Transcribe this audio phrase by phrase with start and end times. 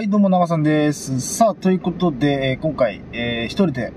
[0.00, 1.20] はい、どうも、長さんです。
[1.20, 3.92] さあ、ということで、えー今回、えー一人で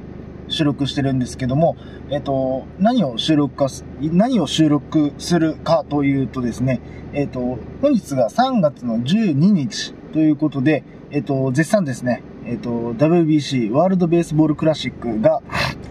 [0.49, 1.77] 収録してるんですけども、
[2.09, 6.81] えっ、と、何を収録かす、何を収録するかというとですね、
[7.13, 15.41] えっ、と、本日が3月の12日ということで、えっ、と、絶賛ですね、えっ、と、WBC、ワールドベースボールクラシックが、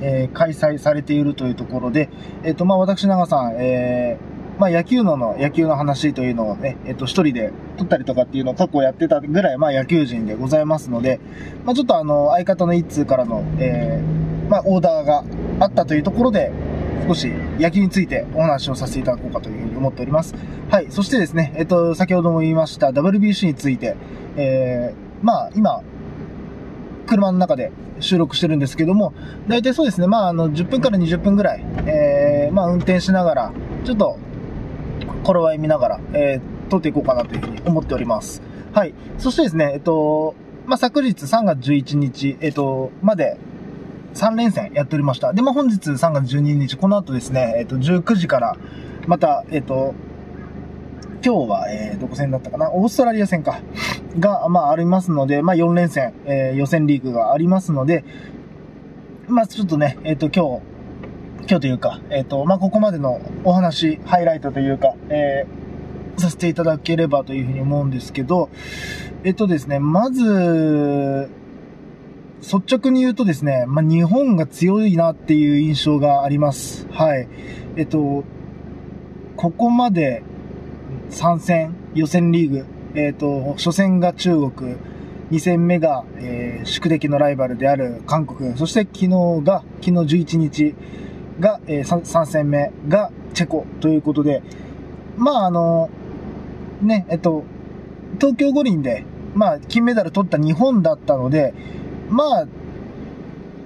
[0.02, 2.10] えー開催されているというところで、
[2.42, 11.20] えっ、と、まあ、私、長さん、えーまあ野球のの野球の話というのをね、えっと一人で撮ったりとかっていうのを過去やってたぐらい、まあ野球人でございますので、
[11.65, 15.24] まあちょっとあの、相方の一通からの、えーまあオーダーが
[15.60, 16.52] あったというところで、
[17.09, 17.27] 少し
[17.59, 20.34] 野球についてお話をさせていただこうかというふうに思っております。
[20.71, 20.87] はい。
[20.91, 23.96] そしてですね、えっと、先ほども言いました WBC について、
[24.37, 25.82] えーまあ今、
[27.07, 29.15] 車の中で収録してるんですけども、
[29.48, 33.52] 大体そうですね、まああの、10分から20分ぐらい、えーまあ運転しながら、
[33.84, 34.19] ちょっと、
[35.22, 38.40] 頃合い見ながら、えー撮っていこうかなというふうに思っております。
[38.72, 38.94] はい。
[39.18, 43.37] そしてですね、えっと、まあ、昨日3月11日、えっと、まで、
[44.14, 45.34] 3連戦やっておりました。
[45.34, 48.56] で、まあ、本日3月12日、この後ですね、えっと、19時から、
[49.06, 49.95] また、えっと、
[51.23, 52.73] 今日は、えー、どこ戦だったかな？
[52.73, 53.60] オーストラリア戦か。
[54.18, 58.02] が、まあ、ありますので、まあ、4連戦、えー予選リーグがありますので、
[59.29, 60.62] まあ、ちょっとね、えっと、今日、
[61.48, 65.62] 今日というか、えっ、と、まあ、ここまでのお話、ハイライトというか、えー
[66.16, 68.50] させていただければというふうに思うんですけど、
[69.25, 71.28] えっとですね、まず、
[72.41, 76.88] 率直に言うとですね、まあ、日本が強いなっていう印象があります。
[76.91, 77.28] はい。
[77.76, 78.25] えっと、
[79.37, 80.22] ここまで
[81.10, 84.76] 3戦、予選リーグ、えっと、初戦が中国、
[85.31, 89.09] 2戦目が、えー宿敵のライバルである韓国、そして昨日
[89.44, 90.75] が、昨日11日
[91.41, 94.43] が、え 3, 戦目がチェコということで、
[95.16, 95.91] まああの、
[96.81, 97.44] ね、えっと、
[98.19, 101.55] 東京五輪で、まあ金メダル取った日本だったので、
[102.09, 102.47] まあ、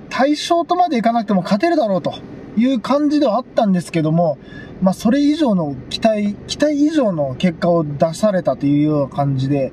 [0.09, 2.14] 対象とまでいかなくても勝てるだろうと
[2.56, 4.38] いう感じではあったんですけども、
[4.81, 9.72] まあそれ以上の期待、期待以上の結果を出されたというような感じで、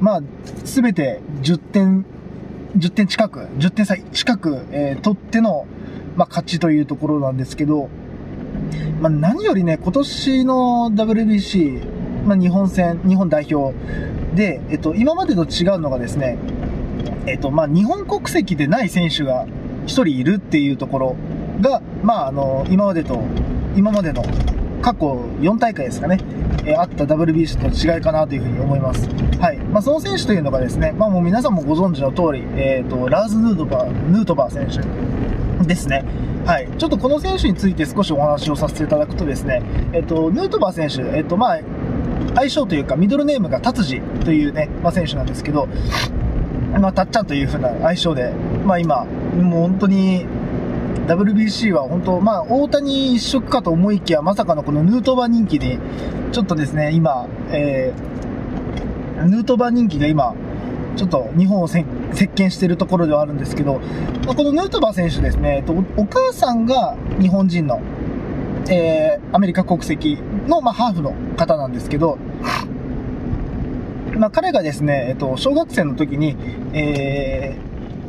[0.00, 0.22] まあ、
[0.64, 2.06] すべて10点、
[2.76, 5.66] 10点近く、10点差近く、えー取っての、
[6.18, 7.88] まあ、勝ちというところなんですけど、
[9.00, 13.72] まあ、何よりね、今年の WBC、まあ、日本戦、日本代表
[14.34, 16.36] で、えっと、今までと違うのがですね、
[17.26, 19.46] えっと、まあ、日本国籍でない選手が
[19.86, 21.16] 一人いるっていうところ
[21.60, 23.22] が、まあ、あの、今までと、
[23.76, 24.24] 今までの
[24.82, 25.06] 過去
[25.40, 26.18] 4大会ですかね、
[26.64, 29.08] えーあった WBC との違いかなというふうに思います。
[29.38, 29.58] はい。
[29.58, 36.04] まあ、その選手というのがですね、まあ、もう皆さんもご存知の通り、えっ、と、ラーズ・ヌートバー、ヌートバー選手ですね。
[36.46, 36.68] はい。
[36.78, 41.60] ちょっとこの選手について少しお話をさせていただくとですね、えっ、と、ヌートバー選手、えっ、と、まあ、
[42.34, 45.68] 相性というか、ミドルネームが達治というね、まあ、選手なんですけど、
[46.80, 48.32] まあ、たっちゃんという風な相性で、
[48.64, 50.26] まあ今、もう本当に、
[51.06, 55.78] WBC は本当、まあ、大谷一色かと思いきや、まさかのこのヌートバー人気で、
[56.32, 60.34] ちょっとですね、今、えー、ヌートバー人気が今、
[60.96, 61.84] ちょっと日本を席
[62.28, 63.80] 巻しているところではあるんですけど、
[64.26, 65.64] まあこのヌートバー選手ですね、
[65.96, 67.80] お母さんが日本人の、
[68.70, 72.18] えー、アメリカ国籍の、まあ、ハーフの方なんですけど、
[74.16, 76.36] まあ、彼がですね、えっと、小学生の時に、
[76.72, 77.56] え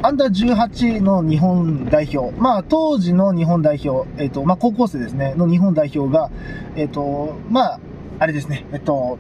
[0.02, 6.32] ー、アンダー18の日本代表、まあ、当時の日本代表、えっと、まあ、高校生ですね、の日本代表が、
[6.76, 7.80] えっと、まあ、
[8.20, 9.20] あれですね、えっと、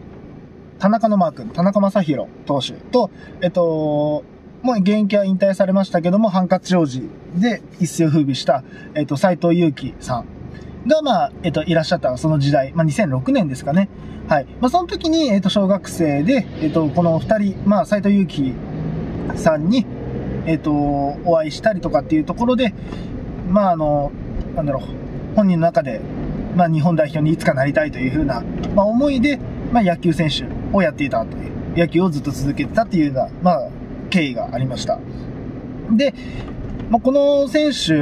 [0.80, 4.24] 田中のマー君、田中将大投手と、えっと、
[4.62, 7.02] もう現役は引退されましたけども、ハンカチ王子
[7.36, 8.64] で一世を風靡した、
[8.96, 10.26] えっと、斎藤佑樹さん
[10.88, 13.90] が、まあ、えっと、いらっしゃったその時代、まあ、2006年ですかね。
[14.30, 14.46] はい。
[14.62, 18.54] まあ、その時に、えっと、小学生で、えっと、この二人、まあ、斎藤佑樹
[19.36, 19.86] さんに、
[20.46, 22.74] えっと、お会いしたりとかっていうところで、
[23.50, 24.12] まあ、あの、
[24.56, 26.00] なんだろう、本人の中で、
[26.56, 28.44] まあ、日本代表にいつかなりたいというふうな、
[28.76, 29.40] まあ、思いで、
[29.72, 33.70] まあ、野球選手をやっていたという、野球をずっと続けてたっていうような、まあ、
[34.10, 35.00] 経緯がありました。
[35.92, 36.14] で、
[36.90, 37.94] まあ、この選手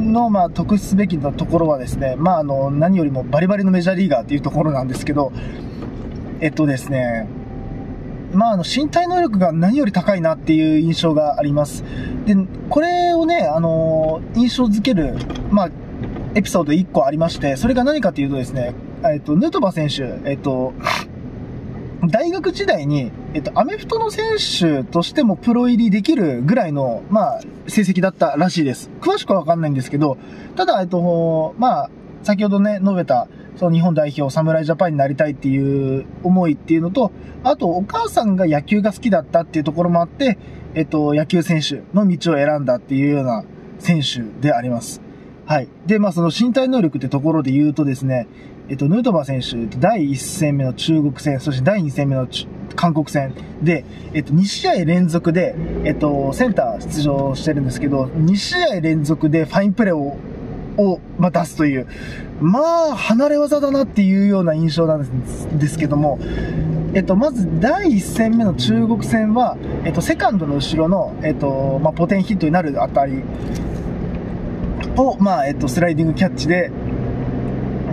[0.00, 5.32] の、まあ、特筆すべきなところはですね、まあ、あの、何よりもバリバリのメジャーリーガーっていうところなんですけど、
[6.40, 7.28] えっとですね、
[8.32, 11.82] まあ、あの、身体能力が何より高いなっていう印象があります。
[12.26, 12.36] で、
[12.68, 15.14] これをね、あの、印象づける、
[15.50, 15.70] まあ、
[16.38, 18.72] エピソード1個ありまして、それが何かというとですね、
[19.12, 20.72] えっと、ヌートバー選手、えっと、
[22.08, 28.88] 大学時代に、えっと、アメフトの選手としてもプロ入りできるぐらいの、まあ、成績だったらしいです。
[29.00, 30.16] 詳しくはわかんないんですけど、
[30.54, 31.90] ただ、えっと、まあ、
[32.22, 33.26] 先ほどね、述べた
[33.56, 37.10] その日本代表、侍ジャパンになりたいっていう思いっていうのと、
[37.42, 40.38] あとお母さんが野球が好きだったっていうところもあって、
[40.74, 43.44] えっと、野球選手の道を選んだっていうような
[43.80, 45.07] 選手であります。
[45.48, 45.68] はい。
[45.86, 48.28] で、まあその身体能力ってところで言うとですね、
[48.68, 52.28] えっと、ヌートバー選手、第1戦目の中国戦、そして第2戦目の
[52.76, 55.54] 韓国戦で、えっと、2試合連続で、
[55.84, 60.18] えっと、センター出場してるんですけど、2試合連続でファインプレーを
[60.76, 61.88] を、まあ、出すという、
[62.40, 66.20] まあ、離れ技だなっていうような印象なんですけども、
[66.94, 73.24] えっと、まず第1戦目の中国戦は、えっと、セカンドの後ろの、えっと、まあ、ポテンヒットになるあたり
[75.02, 76.70] を、まあ、えっと、スライディングキャッチで、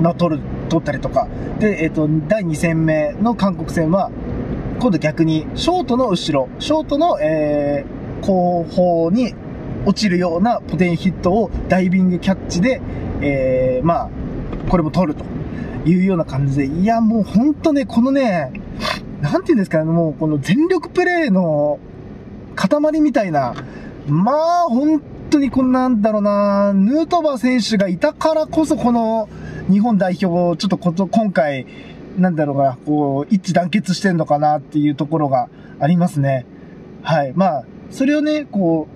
[0.01, 1.27] まあ、取る、取ったりとか、
[1.59, 4.11] で、えっと、第2戦目の韓国戦は、
[4.79, 9.33] 今度逆に、ショートの後ろ、ショートの、えー、後方に
[9.85, 12.81] 落ちるようなポテンヒットをダイビングキャッチで、
[13.21, 14.09] えー、まあ、
[14.69, 15.25] これも取ると。
[15.85, 18.51] いうような感じで、いや、もうほんとね、このね、
[19.21, 21.79] なんていうんですかね、もうこの全力プレーの
[22.55, 23.53] 塊みたいな、
[24.07, 25.01] まあ、本
[25.35, 29.27] 当にこんなんだろうな、ヌートバー選手がいたからこそこの
[29.69, 31.65] 日本代表をちょっとこと、今回、
[32.17, 35.49] なんだろうな、こう、一致団結してんのかなっていうところが
[35.79, 36.45] ありますね。
[37.03, 37.33] はい。
[37.35, 38.87] まあ、それをね、こ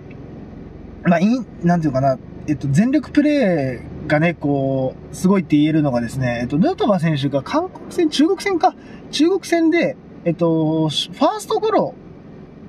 [1.06, 1.26] う、まあ、い
[1.62, 8.76] なんていうかな、えっと、全力プレーがね、こう、すごいって言えるのがですね、えっと、ヌートバー選手が韓国戦、中国戦か、
[9.12, 11.94] 中国戦で、えっと、ファーストゴロ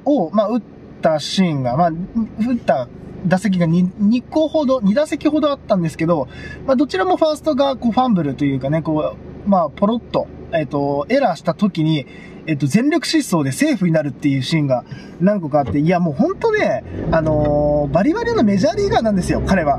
[0.04, 0.62] を、まあ、打っ
[1.00, 2.88] たシーンが、まあ、打った
[3.26, 6.28] 打席が 2, 2個ほど、2打席ほどあったんですけど、
[6.66, 9.14] まあ、どちらもファーストが、こう、ファンブルというかね、こ
[9.46, 12.06] う、まあ、ポロッと、えっと、エラーした時に、
[12.46, 14.84] えっと、全力疾走でセーフになるっていうシーンが
[15.20, 16.82] 何個かあって、いや、もう本当ね、
[17.12, 19.78] あのー、バリバリのメジャーリーガーなんですよ、彼は。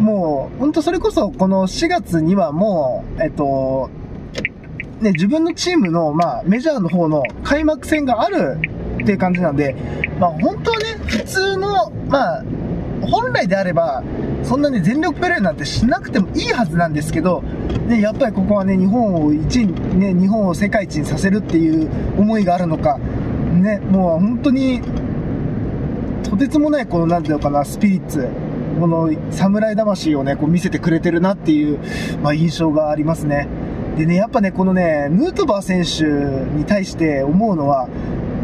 [0.00, 3.90] もう、本当それこそ、この4月にはもう、えっと、
[5.00, 8.58] ね、自分のチームの、まあ、メジャーの方の開幕戦がある
[9.02, 9.74] っていう感じなんで、
[10.18, 12.44] まあ、本当はね、普通の、まあ、
[13.06, 14.02] 本来であれば、
[14.42, 17.42] そんなに全力プレーなんてしなくてもいいはずなんですけど、
[17.88, 21.88] ね、やっぱりここはね、日本を一位、ね、日本を世界一にさせるっていう
[22.18, 24.82] 思いがあるのか、ね、もう本当に、
[26.22, 28.28] とてつもない、この、なんていうのかな、スピリッツ、
[28.78, 31.78] この侍魂をね、こう見せてくれてるなっていう、
[32.22, 33.48] まあ、印象がありますね。
[33.96, 36.04] でね、やっぱね、このね、ヌートバー選手
[36.54, 37.88] に対して思うのは、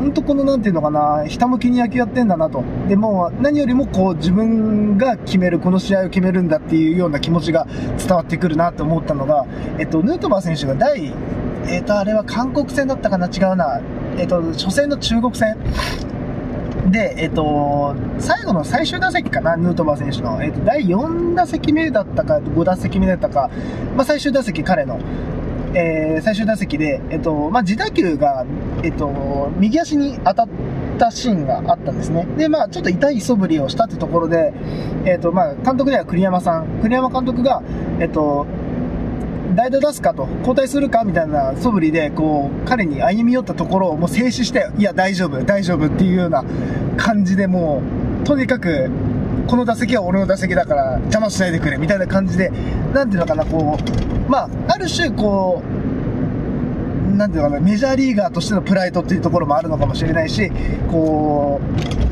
[0.02, 2.64] 本当このなんていうのかな、ひたむきに野球やってんだなと。
[2.88, 7.68] で、も何よりもこう自分が決める、この試合を決めるんだっていうような気持ちが
[7.98, 9.46] 伝わってくるなと思ったのが、
[9.78, 11.14] えっと、ヌートバー選手が第、
[11.68, 13.28] えっと、あれは韓国戦だったかな？
[13.28, 13.80] 違うな。
[14.18, 15.56] えっと、初戦の中国戦。
[16.90, 23.50] で、えっと、最後の最終打席かな、ヌートバー選手の、えっと、第4打席目だったか、5打席目だったか、
[23.96, 24.98] まあ、最終打席彼の、
[25.74, 28.44] えー、最終打席で、えっと、まあ、自打球が、
[28.82, 30.48] えっと、右足に当たっ
[30.98, 32.26] たシーンがあったんですね。
[32.36, 34.52] で、まあ、ちょっと痛い素振りをしたってところで、
[35.06, 37.62] えっと、まあ、監督では栗山さん、栗山監督が、
[38.00, 38.46] えっと、
[39.54, 46.44] 代打出すかと、交代するかみたいな素振りで、こう、彼に歩み寄ったところをもう静止して、いや、大丈夫、大丈夫っていうような
[46.96, 47.82] 感じでも
[48.22, 48.90] う、とにかく、
[49.46, 52.50] この打席は俺の打席だから邪魔しないでくれみたいな感じで、
[52.92, 60.50] なんていうのかな、こう、まあ、ある種、こう、なんていうのかな、メジャーリーガーとしてのプライドっていうところもあるのかもしれないし、
[60.90, 61.60] こ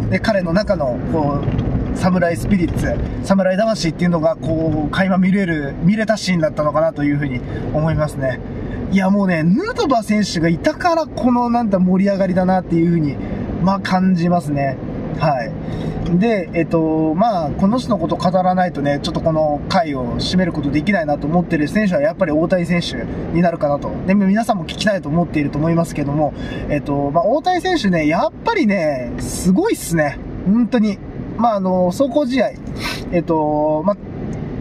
[0.08, 7.40] う、で彼の中の、こう、侍スピリッツ、侍魂っていうのが、こう、垣間見れる、見れたシーンだったのかなというふうに
[7.74, 8.40] 思いますね。
[8.92, 13.16] いや、もうね、ヌートバー選手がいたから、この、なんだ、盛り上がりだなっていうふうに、
[13.62, 14.76] まあ、感じますね。
[15.18, 16.18] はい。
[16.18, 23.90] で、えっと、まあ、この人のことを語らないとね、ちょっとこの回を締めることできないなと思ってる選手はやっぱり大谷選手になるかなと。
[24.06, 26.34] で、皆さんも聞きたいと思っていると思いますけども、
[26.68, 30.18] えっと、まあ、大谷選手ね、やっぱりね、すごいっすね。
[30.46, 30.98] 本当に。
[31.36, 32.50] まあ、あの、走行試合、
[33.12, 33.96] えっと、まあ、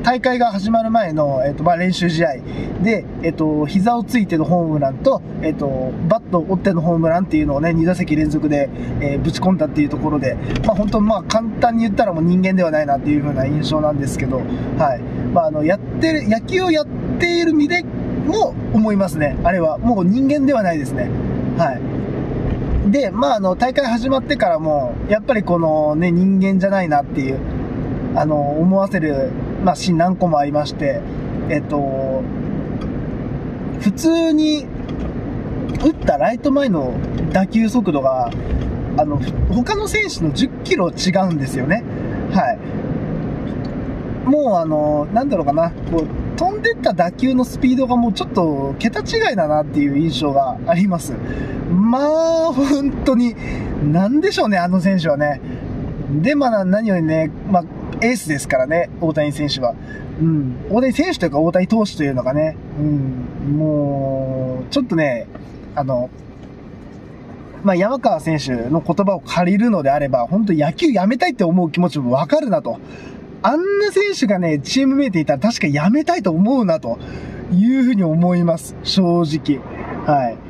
[0.04, 2.38] 大会が始まる前の、えっと、まあ、練習試合
[2.82, 8.70] で、えっと、膝をついてのホームランと、えっと、バットを折ってのホームランっていうのをね、2打席連続で、
[9.02, 15.00] えー、ぶち込んだっていうところで、まあ、本当、まあ、簡単に言ったらもう人間ではないなっていう風な印象なんですけど、はい。
[15.34, 16.88] まあ、あの、やってる、野球をやっ
[17.20, 19.38] ている身でも思いますね。
[19.44, 19.78] あれは。
[19.80, 21.10] もう人間ではないですね。
[21.58, 22.92] はい。
[22.92, 27.40] で、まあ、あの、大会始まってからも、やっぱりこのね、人間じゃないなっていう、
[28.16, 29.32] あの、思わせる
[29.64, 31.02] まあ、シーン何個もありまして、
[31.50, 32.24] えっと、
[33.82, 34.66] 普通に
[35.84, 36.94] 打ったライト前の
[37.32, 38.32] 打球速度が、
[38.98, 41.84] あの、他の選手の10キロ違うんですよね。
[42.32, 42.60] はい。
[44.30, 51.14] もうあの、なんだろうかな、こう、飛んでった打球のスピードがもうちょっと桁違いだなっていう印象があります。
[51.70, 53.36] まあ、本当に、
[53.92, 55.42] なんでしょうね、あの選手はね。
[56.22, 57.64] で、まあ何よりね、まあ、
[58.02, 59.76] エースですからね、大谷選手は。
[60.22, 60.68] うん。
[60.70, 65.28] 大谷選手というか大谷投手というのがね、うん、もう、ちょっとね、
[65.76, 66.10] あの、
[67.64, 72.80] まあ、山川選手の言葉を借りるのであれば、本当野球やめたいって思う気持ちもわかるなと。
[73.42, 77.00] あんな選手がね、チームメイトいたら確かやめたいと思うなと
[77.54, 78.76] いうふうに思います。
[78.84, 79.60] 正直。
[80.06, 80.49] はい。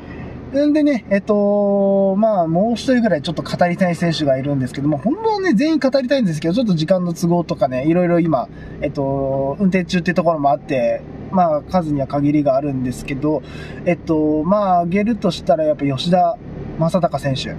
[0.52, 8.48] んでね、えっと、まあ、もう一人ぐらいちょっと語りたい選手がいるんですけども、本当はね、全員語りたいんですけど、ちょっと時間の都合とかね、いろいろ今、
[8.80, 13.42] えっと、運転中っていうところもあって、まあ、数には限りがあるんですけど、
[13.84, 16.36] えっと、まあ、挙げるとしたら、やっぱ吉田
[16.78, 17.50] 正尚選手。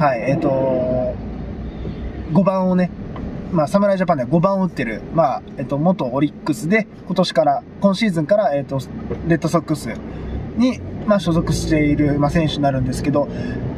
[0.00, 1.14] はい、えっと、
[2.32, 2.90] 5番をね、
[3.52, 8.78] まあ、侍ジャパンでは5番を打ってる、まあ、えっと、元オリックスで、今年から、今シーズンから、えっと、
[9.26, 9.88] レッドソックス
[10.56, 13.28] に、まあ、所属している、まあ、選手になるんですけど、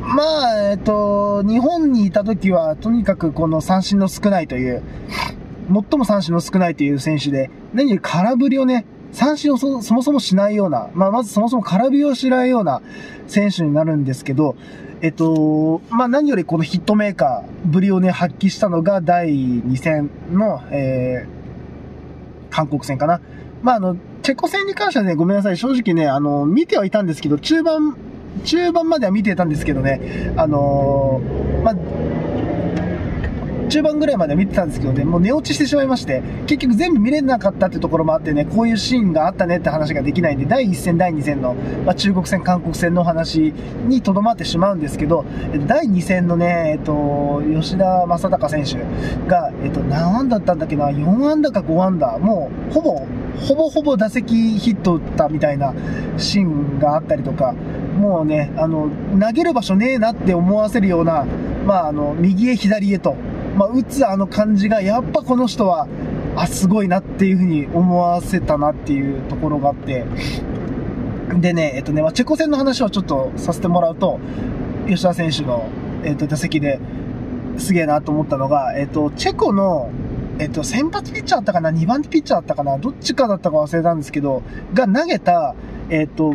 [0.00, 4.82] まあ、えっと、日本にいた時は、とにかくこの三振の少ないという、
[5.68, 12.82] 最も三振の少ないという選手で、何より空振りをね、三振をそもそもしないような、まあ、まずそもそも空振りをしないような
[13.26, 14.56] 選手になるんですけど、
[15.00, 23.20] えっと、まあ、何よりこのヒットメーカーぶりをね、発揮したのが第2戦の、えー、韓国戦かな。
[23.62, 23.96] まあ、あの、
[24.28, 25.56] チェコ戦に関してはね、ごめんなさい。
[25.56, 27.96] 正直ね、あの、見てはいたんですけど、中盤、
[28.44, 31.74] 中盤までは見てたんですけどね、あのー、まあ、
[33.68, 43.52] 中盤ぐらいまで見てたんですけどね、もう寝落ちしてしまいまして、結局全部見れなかったってところもあってね、こういうシーンがあったねって話ができないんで、第1戦、第2戦の、まあ、中国戦、韓国戦の話
[43.86, 45.24] にとどまってしまうんですけど、
[45.66, 48.76] 第2戦のね、えっと、吉田正尚選手
[49.28, 53.06] が、えっと、何安だったんだっけな、4安打か5安打、もう、ほぼ、
[53.40, 55.74] ほぼほぼ打席ヒット打ったみたいな
[56.16, 57.54] シーンがあったりとか、
[57.98, 58.88] もうね、あの、
[59.20, 61.26] 投げる場所ねえなって思わせるような、
[61.66, 63.16] まあ、あの、右へ左へと、
[63.58, 65.88] まあ、打つあの感じが、やっぱこの人は、
[66.36, 70.04] あ、すごいなっていうふうに思わせたなっていうところがあって、
[71.40, 74.20] でね、えっとね、まあ、チェコ戦の話をちょっとさせてもらうと、
[74.86, 75.68] 吉田選手の、
[76.04, 76.78] えっと、打席で
[77.58, 79.90] すげえなと思ったのが、えっと、チェコの、
[80.38, 85.56] えっと、先発ピッチャーだったかな ?2 番ピッチャーだったかなどっちかだったか忘れたんですけど、が投げた、
[85.90, 86.34] えっと、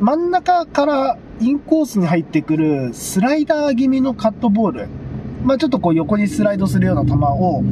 [0.00, 5.01] 真ん中からインコースに入ってくるスライダー気味のカットボール。
[5.44, 7.62] まあ、ちょっとこう横にスライドするような球を、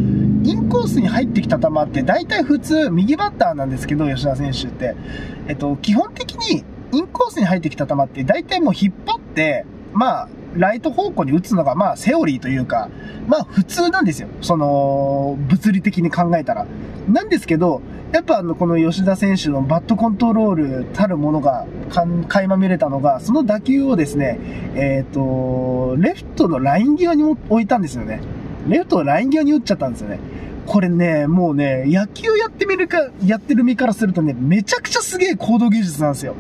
[0.43, 4.95] インコースに入ってきた球って大体普通右バッターなんですけど、吉田選手って。
[5.49, 12.89] えっと、基本的にインコースに入ってきた球って大体もう引っ張って、まあ、ライト方向に打つのが、まあ、セオリーというか、
[13.27, 14.29] まあ、普通なんですよ。
[14.41, 16.67] その、物理的に考えたら。
[17.09, 24.39] なんですけど、やっぱあの、この吉田選手のバットコントロールたるものが、かん垣間見れたのが、その打球をですね、
[24.75, 28.21] えっ、ー、と、レフトのライン際に置いたんですよね。
[28.69, 30.19] レフトのライン際に打っちゃったんですよね。
[30.67, 36.35] これね、もうね、野球やってみるか、やってる身からするとね、めちゃくちゃすげえ行動技術なんですよ。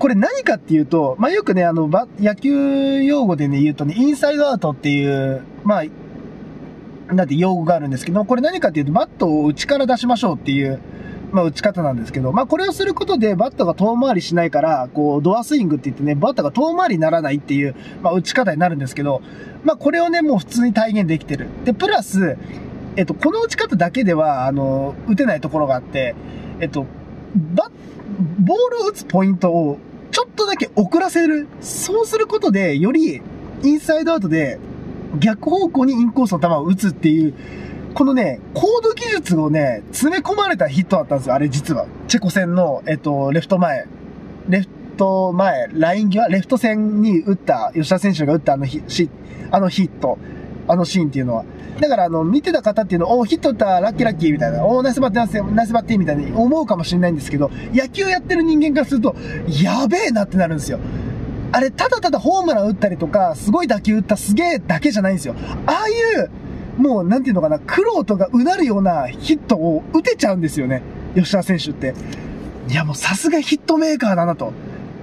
[0.00, 1.86] これ何かっていうと、まあ、よくね、あの、
[2.18, 10.80] 野球用語でね、言うとね、インサイドアウトっていう、まあ、なんて用語があるんですけど、これ何かっていうと、バットを内から出しましょうっていう、
[11.32, 19.20] まあ、打ち方なんですけど、まあ、これをすることで、バットが遠回りしないから、こう、ドアスイングって言ってね、バットが遠回りにならないっていう、まあ、打ち方になるんですけど、
[19.64, 21.48] まあ、これをね、もう普通に体現できてる。
[21.66, 22.38] で、プラス、
[22.96, 26.14] えっと、この打ち方だけでは、あの、打てないところがあって、
[26.58, 26.86] えっと、
[27.54, 27.70] バ
[28.38, 29.78] ボールを打つポイントを、
[30.66, 31.48] け遅らせる。
[31.60, 33.22] そうすることで、より、
[33.62, 34.58] インサイドアウトで、
[35.18, 37.34] 逆方向にインコースの球を打つっていう、
[37.94, 41.86] このね、コード技術をね、詰め込まれたヒットだったんですよ、あれ実は。
[42.06, 43.86] チェコ戦の、えっと、レフト前、
[44.48, 48.80] レフト前、ライン際、レフト線に打った、吉田選手が打ったあのヒ
[49.50, 50.18] あのヒット、
[50.70, 51.44] あのシーンっていうのは。
[51.80, 59.16] だから、あの、見てた方っていうのは、おヒットったラッキーラッキーみたいな、おナイスバッティナイスバッティみたいに思うかもしれないんですけど、野球やってる人間からすると、
[59.62, 60.78] やべえなってなるんですよ。
[61.52, 65.34] あれ、ただただホームラン打ったりとか、すごい打球打ったすげえだけじゃないんですよ。
[65.66, 65.92] ああい
[66.24, 66.30] う、
[66.80, 70.82] もう、なんていうのかな、苦労とかうなるようなヒットを打てちゃうんですよね。
[71.16, 71.94] 吉田選手って。
[72.68, 74.52] いや、もうさすがヒットメーカーだなと。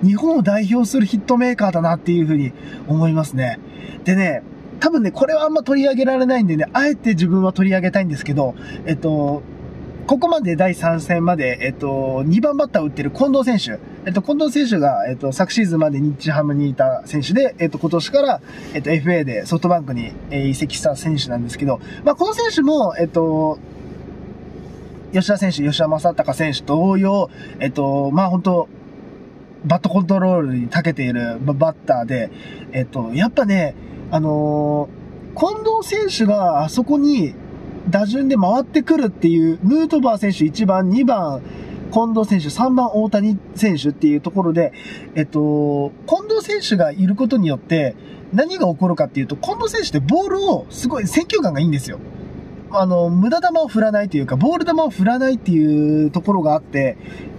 [0.04, 2.54] 日本を代表するヒットメーカーだなっていうふうに
[2.88, 3.60] 思いますね。
[4.06, 4.44] でね、
[4.80, 8.56] 多分ね、これはあんま取り上げられないんでね、あえて自分は取り上げたいんですけど、
[8.86, 9.42] えっと、
[10.08, 13.82] ここまで第3戦まで、えっと、2番バッターを打ってる近藤選手。
[14.06, 18.42] えっと、近藤選手が、えっと、昨シーズンまで日ハムにいた選手で、えっと、今年から、
[18.74, 23.60] えっと、FA でソフトバンクに、え移籍した選手なんですけど、まあ、この選手も、えっと、
[25.12, 27.30] 吉田選手、吉田正尚選手同様、
[27.60, 28.70] えっと、まあ本当
[29.66, 32.30] バットコントロールに長けているバッターで、
[32.72, 33.76] えっと、やっぱね、
[34.12, 37.34] あのー、近藤選手があそこに
[37.90, 41.42] 打順で回ってくるっていう、ヌートバー選手1番、2番、
[41.92, 44.74] 近藤選手、3番大谷選手っていうところで、
[45.16, 47.96] えっと、近藤選手がいることによって、
[48.34, 52.00] 何が起こるかっていうと、近藤選手ってボールをすごい選球眼がいいんですよ。
[52.72, 56.98] あの、無駄球を振らないというか、ボール球を振らないっていうところがあって、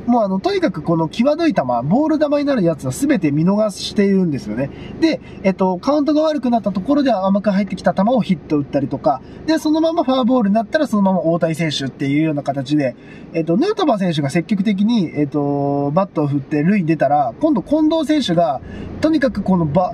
[0.08, 4.70] もうあの、とにかくこの際どい球、ボール球になるやつは全て見逃しているんですよね。
[5.00, 12.96] で、えっと、カウントが悪くなったところで甘く入ってきた球をヒット打ったりとか、で、そのままファーボールになったらそのまま大谷選手っていうような形で、
[13.34, 18.62] えっと、ヌートバー選手が積極的に、えっと、バットを振って塁に出たら、今度近藤選手が、
[19.02, 19.92] とにかくこのバ、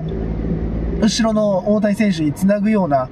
[1.01, 3.09] 後ろの大谷選手につなぐような、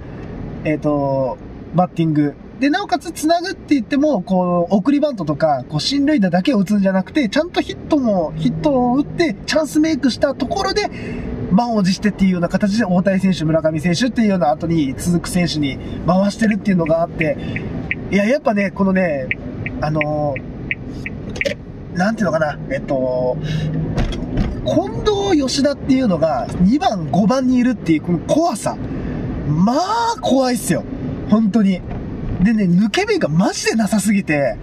[0.64, 1.38] えっと、
[1.76, 10.90] バッティングで、なおかつ繋ぐって言っても、こう、送りバントとか、こう、進塁打だけを打つんじゃなくて、ちゃんとヒットも、ヒットを打って、チャンスメイクしたところで、
[11.52, 17.38] 満を持してっていうような形で、大谷選手、村上選手っていうような後に続く選手に回してるっていうのがあって、
[18.12, 19.28] いや、やっぱね、このね、
[19.82, 23.38] あのー、なんていうのかな、えっと、
[24.66, 28.78] 近藤吉田っていうのが2番、5番にいるっていうこの怖さ。
[29.48, 30.84] まあ、怖いっすよ。
[31.30, 31.82] 本当に。
[32.44, 34.58] でね、抜け目がマジでなさすぎて、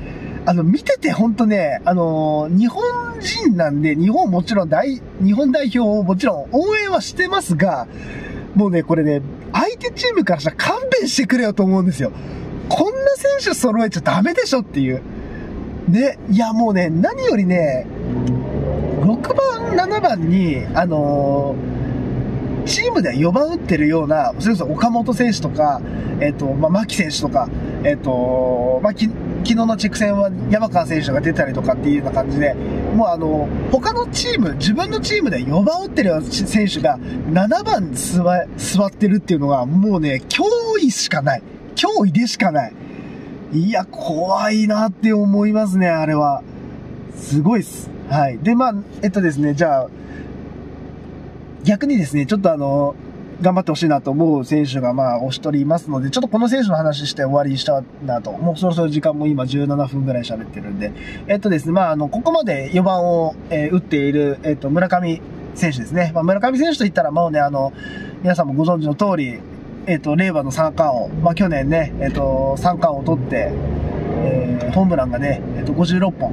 [0.44, 2.82] あの、見ててほんとね、あのー、日本
[3.20, 7.86] 人なんで、日本もちろん大、日本代表をもちろん応援はしてますが、
[8.54, 9.22] もうね、これね、
[9.52, 12.12] 相手チームからしたら勘弁してくれよと思うんですよ。
[12.68, 15.02] こんな選手揃えちゃダメでしょっていう。
[15.88, 17.86] ね、いやもうね、何よりね、
[19.00, 21.80] 6番、7番に、あのー
[22.66, 25.80] チームでは4番打ってるような、それこそ岡本選手とか、
[26.20, 27.48] えっ、ー、と、まあ、牧選手とか、
[27.82, 32.54] えっ、ー、と、まあ、き昨日のチェック戦は山川選手が出たりとかっていうような感じで、
[32.94, 38.22] もうあの、他のチーム、自分のチームで4番打ってる選手が7番座
[38.56, 40.44] 座ってるっていうのは、もうね、脅
[40.80, 41.42] 威しかない。
[41.74, 42.74] 脅威でしかない。
[43.52, 46.42] いや、怖いなって思いますね、あれは。
[47.16, 47.90] すごいっす。
[48.08, 48.38] はい。
[48.38, 49.88] で、まあ、えっとですね、じゃあ、
[51.64, 52.94] 逆にですね、ちょっとあの、
[53.40, 58.32] 頑張ってほしいなと思う選手がまあお一人いますので、ちょっとこの選手の話して終わりにしたなと。
[58.32, 60.92] もうそろそろ時間も今17分ぐらい喋ってるんで。
[61.26, 65.22] えっとですね、まああの、ここまで4番を、えー、打っている、えっと、村上
[65.54, 66.12] 選手ですね。
[66.14, 67.72] まあ村上選手といったらもうね、あの、
[68.22, 69.40] 皆さんもご存知の通り、
[69.86, 71.08] えっと、令和の三冠王。
[71.22, 73.52] まあ去年ね、えっと、三冠王を取って、
[74.22, 76.32] えー、ホームランがね、えっと、56本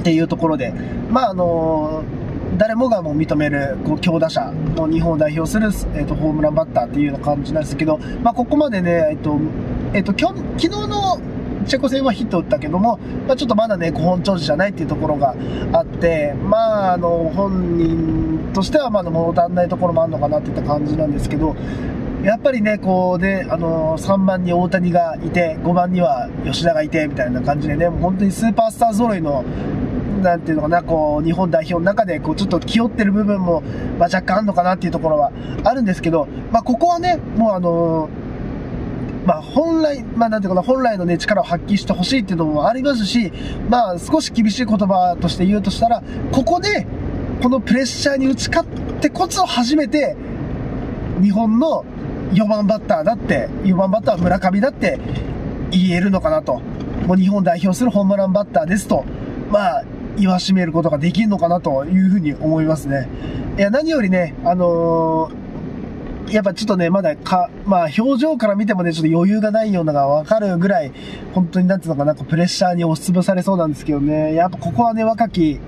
[0.00, 0.72] っていうところで、
[1.10, 2.19] まああのー
[2.56, 9.38] 誰もがもう認める、こう、強打者の日本を代表する、え、ー、と、ホームランバッターっていう感じなんですけど、まあ、ここまでね、え、ー、と、
[9.92, 11.20] え、ー、と、昨日の
[11.66, 15.36] チェコ戦はヒット打ったけども、まあ、ちょっとまだね、本調子じゃないっていうところが
[15.72, 21.54] あって、まあ、あの、本人としてはまだ物足んないところもあるのかなっていった感じなんですけど、
[22.22, 29.42] やっぱりね、こうで、あの3番に大谷がいて、5番には吉田がいて、みたいな感じでね、もう本当にスーパースター揃いの
[30.20, 33.62] なんていうのかな、こう、日本代表の中で、こう、ちょっと気負ってる部分も、
[33.98, 35.32] まあ、若干あるのかなっていうところは
[35.64, 38.08] あるんですけど、まあ、ここはね、もうあの
[39.26, 43.32] まあ、本来、まあ、なんていうかな、本来のね、力を発揮してほしいっていうのもありますし、
[43.68, 46.02] まあ、少し厳しい言葉として言うとしたら、
[46.32, 46.86] ここで、
[47.42, 48.68] このプレッシャーに打ち勝っ
[49.00, 50.16] てこそ初めて、
[51.22, 51.84] 日本の
[52.32, 54.98] 4番バッターだって、4番バッターは村上だって
[55.70, 56.60] 言えるのかなと。
[57.06, 59.04] もう日本代表するホームランバッターですと。
[59.50, 59.84] まあ、
[60.20, 63.08] 言わしめることができるのかなというふうに思いますね。
[63.56, 70.92] いや、何よりね、あのー、やっぱちょっとね、まだか、まあ表情から見てもね、ちょっと余裕がないようなのがわかるぐらい、
[71.32, 75.58] 本当になんていうのかな、プレッシャーに押しつぶされそうなんですけどね、やっぱここはね、若き、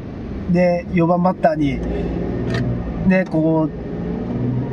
[0.51, 1.81] ね、4番バッターに、
[3.09, 3.71] ね、こう、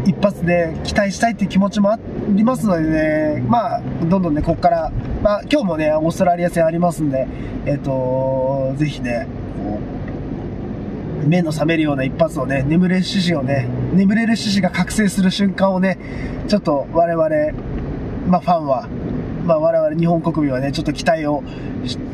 [0.09, 7.27] 一発で期待したいっていう気持ちもありますのでね、まあ、どんどんね、ここから、まあ、今日もね、オーストラリア戦ありますんで、
[7.65, 9.27] えっ、と、ぜひね、
[11.25, 15.97] 目の覚めるような一発をね、眠れる獅子をね、眠れる獅子が覚醒する瞬間をね、
[16.47, 17.29] ちょっと我々、
[18.27, 18.87] まあファンは、
[19.45, 21.43] まあ我々日本国民はね、ちょっと期待を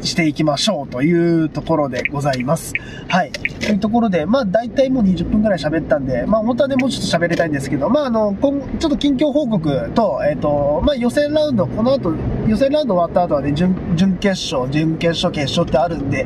[0.02, 2.74] していきましょうというところでございます。
[3.08, 3.32] はい。
[3.32, 12.14] というところで、まあ大体もう20分くらい喋ったんで、まあ本当はね、もうちょっと喋りたいんですけど、まああの、今ちょっと近況報告と、えっ、ー、と、まあ予選ラウンド、この後、
[12.48, 16.26] 予選ラウンド終わった後はね、準、準決勝、準決勝、決勝ってあるんで、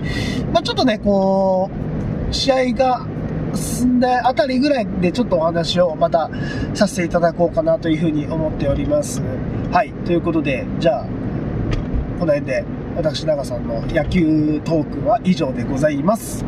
[0.54, 1.89] まあちょっとね、こう、
[2.32, 3.06] 試合が
[3.56, 6.30] 進んだあたりぐらいでちょっとお話をまた
[6.74, 9.22] させていただこうかなというふうに思っております。
[9.72, 9.92] はい。
[10.06, 11.06] ということで、じゃあ、
[12.20, 12.64] この辺で
[12.96, 16.46] 私、長さんの野球トークは以上でございます。